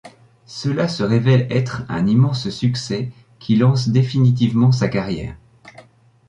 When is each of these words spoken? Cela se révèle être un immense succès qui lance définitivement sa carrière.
Cela 0.47 0.87
se 0.87 1.03
révèle 1.03 1.45
être 1.51 1.83
un 1.87 2.07
immense 2.07 2.49
succès 2.49 3.11
qui 3.37 3.55
lance 3.55 3.89
définitivement 3.89 4.71
sa 4.71 4.87
carrière. 4.89 5.35